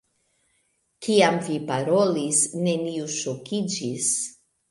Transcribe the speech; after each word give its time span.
Kiam 1.07 1.37
vi 1.49 1.57
parolis, 1.67 2.41
neniu 2.69 3.05
ŝokiĝis. 3.17 4.11